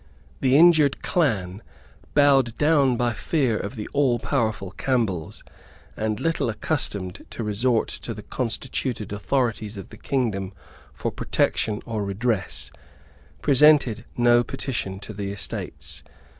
The 0.39 0.57
injured 0.57 1.03
clan, 1.03 1.61
bowed 2.15 2.57
down 2.57 2.97
by 2.97 3.13
fear 3.13 3.55
of 3.55 3.75
the 3.75 3.87
allpowerful 3.93 4.71
Campbells, 4.75 5.43
and 5.95 6.19
little 6.19 6.49
accustomed 6.49 7.23
to 7.29 7.43
resort 7.43 7.87
to 8.01 8.15
the 8.15 8.23
constituted 8.23 9.13
authorities 9.13 9.77
of 9.77 9.89
the 9.89 9.97
kingdom 9.97 10.53
for 10.91 11.11
protection 11.11 11.83
or 11.85 12.03
redress, 12.03 12.71
presented 13.43 14.05
no 14.17 14.43
petition 14.43 14.97
to 15.01 15.13
the 15.13 15.31
Estates. 15.31 16.01